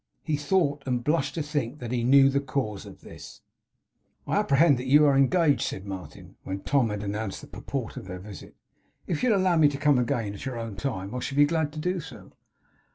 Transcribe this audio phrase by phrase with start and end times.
[0.23, 3.41] He thought, and blushed to think, that he knew the cause of this.
[4.25, 8.17] 'I apprehend you are engaged,' said Martin, when Tom had announced the purport of their
[8.17, 8.55] visit.
[9.05, 11.45] 'If you will allow me to come again at your own time, I shall be
[11.45, 12.31] glad to do so.